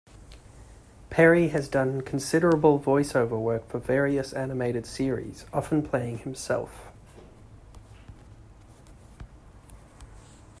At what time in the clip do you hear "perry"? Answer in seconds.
1.11-1.49